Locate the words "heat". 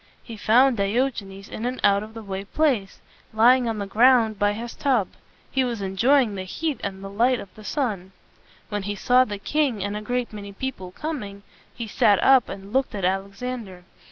6.41-6.81